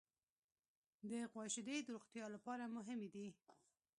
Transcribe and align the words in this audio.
د 1.09 1.11
غوا 1.31 1.45
شیدې 1.53 1.77
د 1.83 1.87
روغتیا 1.95 2.25
لپاره 2.35 2.73
مهمې 2.75 3.09
دي. 3.15 3.27